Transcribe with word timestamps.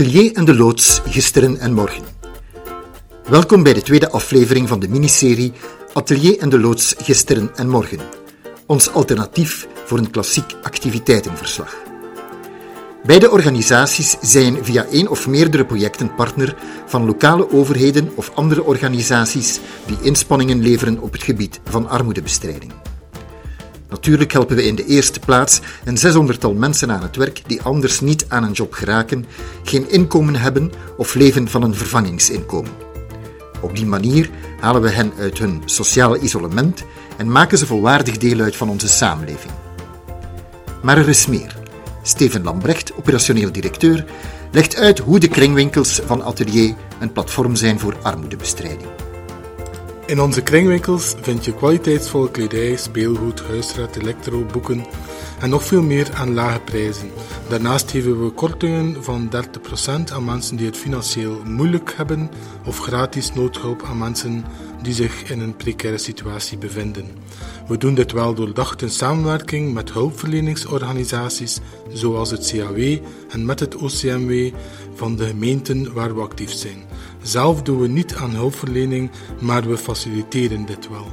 Atelier 0.00 0.32
en 0.32 0.44
de 0.44 0.54
loods 0.54 1.00
gisteren 1.04 1.58
en 1.58 1.72
morgen. 1.72 2.02
Welkom 3.28 3.62
bij 3.62 3.72
de 3.72 3.82
tweede 3.82 4.10
aflevering 4.10 4.68
van 4.68 4.80
de 4.80 4.88
miniserie 4.88 5.52
Atelier 5.92 6.38
en 6.38 6.48
de 6.48 6.58
loods 6.58 6.94
gisteren 6.98 7.50
en 7.56 7.68
morgen. 7.68 7.98
Ons 8.66 8.90
alternatief 8.92 9.68
voor 9.84 9.98
een 9.98 10.10
klassiek 10.10 10.54
activiteitenverslag. 10.62 11.76
Beide 13.04 13.30
organisaties 13.30 14.16
zijn 14.20 14.64
via 14.64 14.84
één 14.84 15.08
of 15.08 15.28
meerdere 15.28 15.64
projecten 15.64 16.14
partner 16.14 16.54
van 16.86 17.04
lokale 17.04 17.50
overheden 17.52 18.10
of 18.14 18.30
andere 18.34 18.64
organisaties 18.64 19.60
die 19.86 19.98
inspanningen 20.02 20.62
leveren 20.62 21.00
op 21.00 21.12
het 21.12 21.22
gebied 21.22 21.60
van 21.64 21.88
armoedebestrijding. 21.88 22.72
Natuurlijk 23.90 24.32
helpen 24.32 24.56
we 24.56 24.66
in 24.66 24.74
de 24.74 24.86
eerste 24.86 25.20
plaats 25.20 25.60
een 25.84 25.98
zeshonderdtal 25.98 26.54
mensen 26.54 26.90
aan 26.90 27.02
het 27.02 27.16
werk 27.16 27.42
die 27.46 27.62
anders 27.62 28.00
niet 28.00 28.24
aan 28.28 28.42
een 28.42 28.52
job 28.52 28.72
geraken, 28.72 29.26
geen 29.62 29.90
inkomen 29.90 30.36
hebben 30.36 30.72
of 30.96 31.14
leven 31.14 31.48
van 31.48 31.62
een 31.62 31.74
vervangingsinkomen. 31.74 32.72
Op 33.60 33.76
die 33.76 33.86
manier 33.86 34.30
halen 34.60 34.82
we 34.82 34.90
hen 34.90 35.12
uit 35.18 35.38
hun 35.38 35.62
sociale 35.64 36.20
isolement 36.20 36.84
en 37.16 37.32
maken 37.32 37.58
ze 37.58 37.66
volwaardig 37.66 38.18
deel 38.18 38.40
uit 38.40 38.56
van 38.56 38.68
onze 38.68 38.88
samenleving. 38.88 39.52
Maar 40.82 40.98
er 40.98 41.08
is 41.08 41.26
meer. 41.26 41.56
Steven 42.02 42.42
Lambrecht, 42.42 42.92
operationeel 42.94 43.52
directeur, 43.52 44.04
legt 44.52 44.76
uit 44.76 44.98
hoe 44.98 45.18
de 45.18 45.28
kringwinkels 45.28 46.00
van 46.06 46.22
Atelier 46.22 46.74
een 47.00 47.12
platform 47.12 47.56
zijn 47.56 47.78
voor 47.78 47.96
armoedebestrijding. 48.02 48.88
In 50.10 50.20
onze 50.20 50.42
kringwinkels 50.42 51.14
vind 51.20 51.44
je 51.44 51.54
kwaliteitsvolle 51.54 52.30
kledij, 52.30 52.76
speelgoed, 52.76 53.42
huisraad, 53.42 53.96
elektro, 53.96 54.44
boeken 54.52 54.86
en 55.40 55.50
nog 55.50 55.64
veel 55.64 55.82
meer 55.82 56.10
aan 56.14 56.34
lage 56.34 56.60
prijzen. 56.60 57.10
Daarnaast 57.48 57.90
geven 57.90 58.24
we 58.24 58.30
kortingen 58.30 59.04
van 59.04 59.30
30% 60.08 60.12
aan 60.12 60.24
mensen 60.24 60.56
die 60.56 60.66
het 60.66 60.76
financieel 60.76 61.42
moeilijk 61.44 61.94
hebben 61.96 62.30
of 62.66 62.78
gratis 62.78 63.32
noodhulp 63.32 63.82
aan 63.82 63.98
mensen 63.98 64.44
die 64.82 64.94
zich 64.94 65.30
in 65.30 65.40
een 65.40 65.56
precaire 65.56 65.98
situatie 65.98 66.58
bevinden. 66.58 67.06
We 67.68 67.78
doen 67.78 67.94
dit 67.94 68.12
wel 68.12 68.34
doordacht 68.34 68.82
in 68.82 68.90
samenwerking 68.90 69.74
met 69.74 69.92
hulpverleningsorganisaties 69.92 71.58
zoals 71.92 72.30
het 72.30 72.52
CAW 72.56 72.98
en 73.28 73.44
met 73.44 73.60
het 73.60 73.76
OCMW 73.76 74.54
van 74.94 75.16
de 75.16 75.26
gemeenten 75.26 75.92
waar 75.92 76.14
we 76.14 76.20
actief 76.20 76.52
zijn. 76.52 76.89
Zelf 77.22 77.62
doen 77.62 77.80
we 77.80 77.88
niet 77.88 78.14
aan 78.14 78.30
hulpverlening, 78.30 79.10
maar 79.40 79.68
we 79.68 79.76
faciliteren 79.76 80.66
dit 80.66 80.88
wel. 80.88 81.06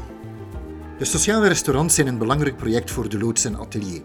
De 0.98 1.06
sociale 1.06 1.48
restaurants 1.48 1.96
zijn 1.96 2.08
een 2.08 2.18
belangrijk 2.18 2.58
project 2.58 2.92
voor 2.92 3.10
de 3.10 3.20
loods 3.20 3.46
en 3.46 3.58
atelier. 3.58 4.02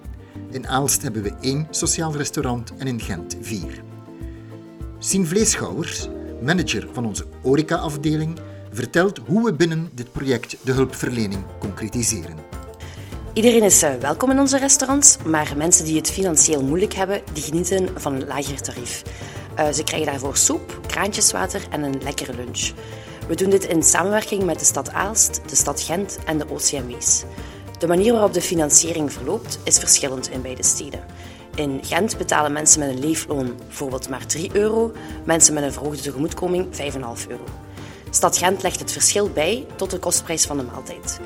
In 0.50 0.69
Aalst 0.69 1.03
hebben 1.03 1.23
we 1.23 1.33
één 1.41 1.67
sociaal 1.70 2.17
restaurant 2.17 2.77
en 2.77 2.86
in 2.86 3.00
Gent 3.00 3.36
vier. 3.41 3.83
Sien 4.98 5.27
Vleeschouwers, 5.27 6.08
manager 6.42 6.89
van 6.92 7.06
onze 7.06 7.25
horeca-afdeling, 7.42 8.39
vertelt 8.73 9.20
hoe 9.27 9.45
we 9.45 9.55
binnen 9.55 9.91
dit 9.95 10.12
project 10.12 10.56
de 10.62 10.73
hulpverlening 10.73 11.45
concretiseren. 11.58 12.36
Iedereen 13.33 13.62
is 13.62 13.83
eh, 13.83 13.95
welkom 13.95 14.30
in 14.30 14.39
onze 14.39 14.58
restaurants, 14.58 15.17
maar 15.27 15.53
mensen 15.56 15.84
die 15.84 15.97
het 15.97 16.11
financieel 16.11 16.62
moeilijk 16.62 16.95
hebben, 16.95 17.23
die 17.33 17.42
genieten 17.42 17.89
van 18.00 18.14
een 18.14 18.27
lager 18.27 18.62
tarief. 18.62 19.03
Uh, 19.58 19.69
ze 19.72 19.84
krijgen 19.84 20.11
daarvoor 20.11 20.36
soep, 20.36 20.81
kraantjeswater 20.86 21.62
en 21.70 21.83
een 21.83 22.03
lekkere 22.03 22.34
lunch. 22.34 22.72
We 23.28 23.34
doen 23.34 23.50
dit 23.50 23.64
in 23.64 23.83
samenwerking 23.83 24.42
met 24.42 24.58
de 24.58 24.64
stad 24.64 24.92
Aalst, 24.92 25.41
de 25.47 25.56
stad 25.56 25.81
Gent 25.81 26.19
en 26.25 26.39
de 26.39 26.48
OCMW's. 26.48 27.25
De 27.78 27.86
manier 27.86 28.12
waarop 28.12 28.33
de 28.33 28.42
financiering 28.42 29.12
verloopt 29.12 29.58
is 29.64 29.78
verschillend 29.78 30.30
in 30.30 30.42
beide 30.42 30.62
steden. 30.62 31.00
In 31.55 31.80
Gent 31.83 32.19
betalen 32.19 32.53
mensen 32.53 32.80
met 32.80 32.89
een 32.89 33.00
leefloon 33.00 33.55
bijvoorbeeld 33.67 34.08
maar 34.08 34.27
3 34.27 34.50
euro, 34.53 34.92
mensen 35.25 35.55
met 35.55 35.62
een 35.62 35.73
verhoogde 35.73 36.02
tegemoetkoming 36.02 36.67
5,5 36.67 37.29
euro. 37.29 37.45
Stad 38.11 38.36
Gent 38.36 38.62
legt 38.62 38.80
het 38.80 38.92
verschil 38.92 39.30
bij 39.30 39.67
tot 39.77 39.91
de 39.91 39.98
kostprijs 39.98 40.45
van 40.45 40.57
de 40.57 40.62
maaltijd. 40.62 41.20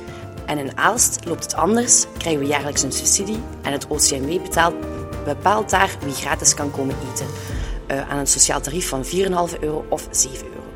En 0.47 0.59
in 0.59 0.79
Aalst 0.79 1.25
loopt 1.25 1.43
het 1.43 1.55
anders, 1.55 2.07
krijgen 2.19 2.43
we 2.43 2.49
jaarlijks 2.49 2.83
een 2.83 2.93
subsidie 2.93 3.41
en 3.63 3.73
het 3.73 3.87
OCMW 3.87 4.43
betaalt, 4.43 4.75
bepaalt 5.25 5.71
daar 5.71 5.97
wie 6.05 6.15
gratis 6.15 6.55
kan 6.55 6.71
komen 6.71 6.97
eten. 7.13 7.27
Uh, 7.91 8.11
aan 8.11 8.19
een 8.19 8.27
sociaal 8.27 8.61
tarief 8.61 8.89
van 8.89 9.05
4,5 9.05 9.11
euro 9.61 9.85
of 9.89 10.09
7 10.11 10.47
euro. 10.47 10.67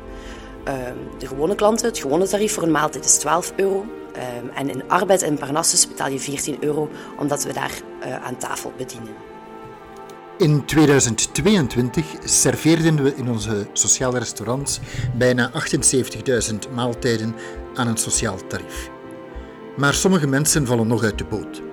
Uh, 0.67 0.73
de 1.19 1.27
gewone 1.27 1.55
klanten, 1.55 1.87
het 1.87 1.99
gewone 1.99 2.27
tarief 2.27 2.53
voor 2.53 2.63
een 2.63 2.71
maaltijd 2.71 3.05
is 3.05 3.17
12 3.17 3.53
euro. 3.55 3.85
Uh, 4.15 4.59
en 4.59 4.69
in 4.69 4.89
Arbeid 4.89 5.21
en 5.21 5.37
Parnassus 5.37 5.87
betaal 5.87 6.09
je 6.09 6.19
14 6.19 6.57
euro, 6.59 6.89
omdat 7.17 7.43
we 7.43 7.53
daar 7.53 7.71
uh, 8.05 8.25
aan 8.25 8.37
tafel 8.37 8.73
bedienen. 8.77 9.13
In 10.37 10.65
2022 10.65 12.05
serveerden 12.23 13.03
we 13.03 13.15
in 13.15 13.29
onze 13.29 13.67
sociale 13.73 14.19
restaurants 14.19 14.79
bijna 15.15 15.51
78.000 16.51 16.57
maaltijden 16.73 17.35
aan 17.75 17.87
een 17.87 17.97
sociaal 17.97 18.37
tarief. 18.47 18.89
Maar 19.77 19.93
sommige 19.93 20.27
mensen 20.27 20.65
vallen 20.65 20.87
nog 20.87 21.03
uit 21.03 21.17
de 21.17 21.25
boot. 21.25 21.70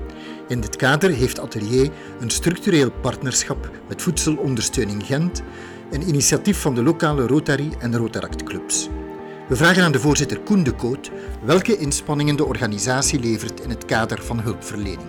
In 0.48 0.60
dit 0.60 0.76
kader 0.76 1.10
heeft 1.10 1.40
Atelier 1.40 1.90
een 2.20 2.30
structureel 2.30 2.90
partnerschap 2.90 3.70
met 3.88 4.02
Voedselondersteuning 4.02 5.06
Gent, 5.06 5.42
een 5.90 6.08
initiatief 6.08 6.60
van 6.60 6.74
de 6.74 6.82
lokale 6.82 7.26
Rotary 7.26 7.72
en 7.78 7.96
Rotaract 7.96 8.42
clubs. 8.42 8.88
We 9.48 9.56
vragen 9.56 9.82
aan 9.82 9.92
de 9.92 10.00
voorzitter 10.00 10.40
Koen 10.40 10.62
de 10.62 10.72
Koot 10.72 11.10
welke 11.44 11.76
inspanningen 11.76 12.36
de 12.36 12.44
organisatie 12.44 13.20
levert 13.20 13.60
in 13.60 13.70
het 13.70 13.84
kader 13.84 14.22
van 14.22 14.40
hulpverlening. 14.40 15.00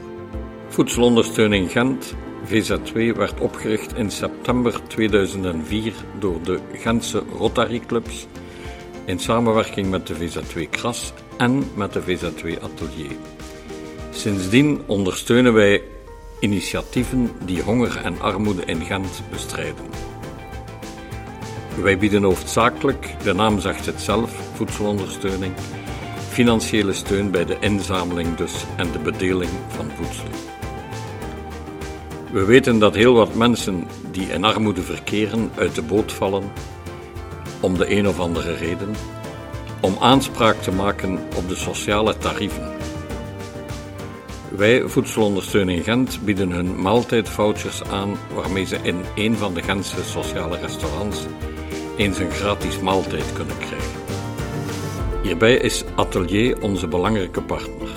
Voedselondersteuning 0.67 1.71
Gent, 1.71 2.13
VZ2, 2.45 2.93
werd 2.93 3.39
opgericht 3.39 3.95
in 3.95 4.11
september 4.11 4.81
2004 4.87 5.93
door 6.19 6.43
de 6.43 6.59
Gentse 6.73 7.23
Rotary 7.37 7.81
clubs 7.87 8.27
in 9.05 9.19
samenwerking 9.19 9.89
met 9.89 10.07
de 10.07 10.15
VZ2 10.15 10.69
Kras 10.69 11.13
en 11.37 11.63
met 11.75 11.93
de 11.93 12.01
VZ2 12.01 12.61
Atelier. 12.61 13.15
Sindsdien 14.19 14.81
ondersteunen 14.85 15.53
wij 15.53 15.83
initiatieven 16.39 17.31
die 17.45 17.61
honger 17.61 17.97
en 18.03 18.21
armoede 18.21 18.65
in 18.65 18.81
Gent 18.81 19.21
bestrijden. 19.31 19.85
Wij 21.81 21.97
bieden 21.97 22.23
hoofdzakelijk, 22.23 23.15
de 23.23 23.33
naam 23.33 23.59
zegt 23.59 23.85
het 23.85 24.01
zelf, 24.01 24.31
voedselondersteuning, 24.53 25.53
financiële 26.29 26.93
steun 26.93 27.31
bij 27.31 27.45
de 27.45 27.57
inzameling 27.59 28.35
dus 28.35 28.53
en 28.77 28.91
de 28.91 28.99
bedeling 28.99 29.51
van 29.67 29.91
voedsel. 29.95 30.27
We 32.31 32.45
weten 32.45 32.79
dat 32.79 32.95
heel 32.95 33.13
wat 33.13 33.35
mensen 33.35 33.87
die 34.11 34.27
in 34.27 34.43
armoede 34.43 34.81
verkeren 34.81 35.51
uit 35.55 35.75
de 35.75 35.81
boot 35.81 36.11
vallen, 36.11 36.51
om 37.59 37.77
de 37.77 37.91
een 37.91 38.07
of 38.07 38.19
andere 38.19 38.53
reden, 38.53 38.95
om 39.81 39.97
aanspraak 39.99 40.61
te 40.61 40.71
maken 40.71 41.19
op 41.35 41.47
de 41.47 41.55
sociale 41.55 42.17
tarieven. 42.17 42.88
Wij, 44.55 44.87
Voedselondersteuning 44.87 45.83
Gent, 45.83 46.19
bieden 46.25 46.51
hun 46.51 46.81
maaltijdvouchers 46.81 47.83
aan 47.83 48.17
waarmee 48.33 48.65
ze 48.65 48.77
in 48.81 49.01
een 49.15 49.35
van 49.35 49.53
de 49.53 49.63
Gentse 49.63 50.03
sociale 50.03 50.57
restaurants 50.57 51.25
eens 51.97 52.19
een 52.19 52.31
gratis 52.31 52.79
maaltijd 52.79 53.33
kunnen 53.33 53.57
krijgen. 53.57 53.99
Hierbij 55.23 55.55
is 55.55 55.83
Atelier 55.95 56.61
onze 56.61 56.87
belangrijke 56.87 57.41
partner, 57.41 57.89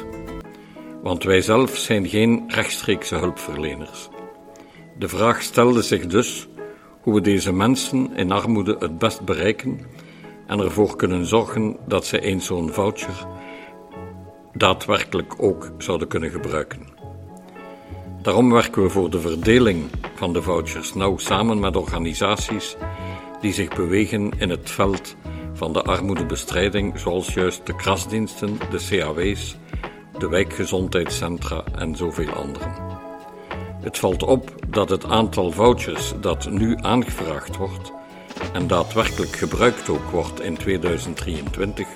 want 1.03 1.25
wij 1.25 1.41
zelf 1.41 1.77
zijn 1.77 2.09
geen 2.09 2.45
rechtstreekse 2.49 3.17
hulpverleners. 3.17 4.09
De 4.99 5.09
vraag 5.09 5.43
stelde 5.43 5.83
zich 5.83 6.07
dus 6.07 6.49
hoe 7.01 7.15
we 7.15 7.21
deze 7.21 7.53
mensen 7.53 8.17
in 8.17 8.33
armoede 8.33 8.77
het 8.79 8.99
best 8.99 9.25
bereiken 9.25 9.81
en 10.47 10.61
ervoor 10.61 10.97
kunnen 10.97 11.27
zorgen 11.27 11.77
dat 11.87 12.07
ze 12.07 12.21
eens 12.21 12.47
zo'n 12.47 12.73
voucher 12.73 13.27
daadwerkelijk 14.63 15.35
ook 15.39 15.71
zouden 15.79 16.09
kunnen 16.09 16.31
gebruiken. 16.31 16.89
Daarom 18.23 18.53
werken 18.53 18.83
we 18.83 18.89
voor 18.89 19.11
de 19.11 19.21
verdeling 19.21 19.85
van 20.15 20.33
de 20.33 20.43
vouchers 20.43 20.95
nauw 20.95 21.19
samen 21.19 21.61
met 21.61 21.77
organisaties 21.77 22.77
die 23.41 23.53
zich 23.53 23.69
bewegen 23.69 24.31
in 24.39 24.51
het 24.51 24.71
veld 24.71 25.17
van 25.53 25.73
de 25.73 25.83
armoedebestrijding, 25.83 26.99
zoals 26.99 27.35
juist 27.35 27.67
de 27.67 27.77
krasdiensten, 27.77 28.59
de 28.71 28.87
CAW's, 28.89 29.57
de 30.19 30.29
wijkgezondheidscentra 30.29 31.65
en 31.79 31.97
zoveel 31.97 32.31
anderen. 32.31 32.73
Het 33.81 33.99
valt 33.99 34.23
op 34.23 34.55
dat 34.69 34.89
het 34.89 35.05
aantal 35.05 35.51
vouchers 35.51 36.13
dat 36.21 36.51
nu 36.51 36.77
aangevraagd 36.81 37.57
wordt 37.57 37.93
en 38.53 38.67
daadwerkelijk 38.67 39.37
gebruikt 39.37 39.89
ook 39.89 40.11
wordt 40.11 40.41
in 40.41 40.57
2023 40.57 41.87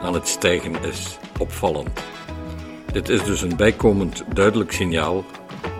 aan 0.00 0.14
het 0.14 0.28
stijgen 0.28 0.84
is, 0.84 1.18
opvallend. 1.38 2.00
Dit 2.92 3.08
is 3.08 3.24
dus 3.24 3.42
een 3.42 3.56
bijkomend 3.56 4.24
duidelijk 4.34 4.72
signaal 4.72 5.24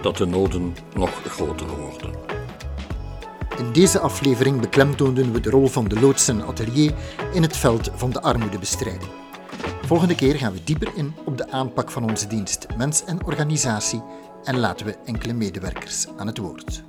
dat 0.03 0.17
de 0.17 0.27
noden 0.27 0.77
nog 0.95 1.11
groter 1.11 1.67
worden. 1.69 2.11
In 3.59 3.73
deze 3.73 3.99
aflevering 3.99 4.61
beklemtoonden 4.61 5.33
we 5.33 5.41
de 5.41 5.51
rol 5.51 5.67
van 5.67 5.89
de 5.89 6.01
loodsen 6.01 6.43
atelier 6.47 6.95
in 7.33 7.43
het 7.43 7.57
veld 7.57 7.91
van 7.95 8.11
de 8.11 8.23
armoedebestrijding. 8.23 9.11
Volgende 9.83 10.15
keer 10.15 10.35
gaan 10.35 10.53
we 10.53 10.65
dieper 10.65 10.89
in 10.95 11.15
op 11.25 11.37
de 11.37 11.51
aanpak 11.51 11.91
van 11.91 12.11
onze 12.11 12.27
dienst 12.27 12.67
mens 12.77 13.05
en 13.05 13.25
organisatie 13.25 14.03
en 14.45 14.59
laten 14.59 14.87
we 14.87 14.97
enkele 15.05 15.33
medewerkers 15.33 16.07
aan 16.17 16.27
het 16.27 16.39
woord. 16.39 16.83